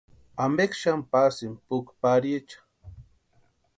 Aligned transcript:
¿Ampeksï 0.43 0.79
xani 0.83 1.03
pasïni 1.11 1.61
puki 1.67 1.93
pariecha? 2.01 2.59